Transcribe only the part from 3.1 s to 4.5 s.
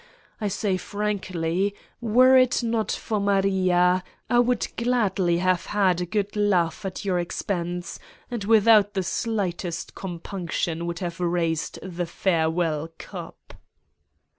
Maria I